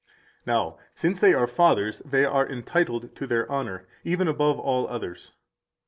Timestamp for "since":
0.99-1.19